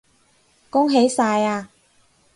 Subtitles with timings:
[0.71, 1.69] 恭喜晒呀